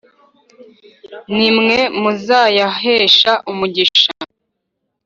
nimwe 1.35 1.77
muzayahesha 2.01 3.31
umugisha! 3.51 4.11